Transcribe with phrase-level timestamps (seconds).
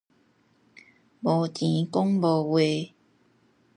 [1.21, 2.95] 無錢講無話